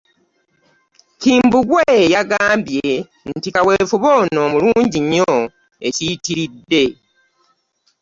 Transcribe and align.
Kambugwe 1.21 1.87
yagambye 2.15 2.87
nti 3.33 3.49
kaweefube 3.55 4.07
ono 4.21 4.41
mulungi 4.53 4.99
nnyo 5.03 5.33
ekiyitiridde 5.87 6.83